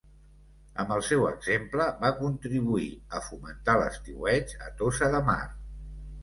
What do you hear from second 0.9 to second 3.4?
el seu exemple, va contribuir a